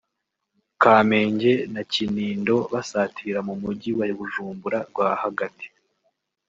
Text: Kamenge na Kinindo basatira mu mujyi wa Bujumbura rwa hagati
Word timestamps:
Kamenge 0.81 1.53
na 1.73 1.81
Kinindo 1.91 2.55
basatira 2.73 3.39
mu 3.47 3.53
mujyi 3.61 3.91
wa 3.97 4.05
Bujumbura 4.17 4.79
rwa 4.89 5.09
hagati 5.21 5.67